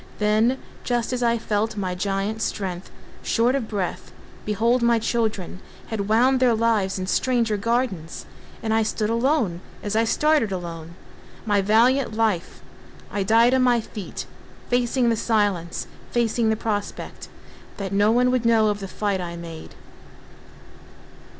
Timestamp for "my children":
4.81-5.59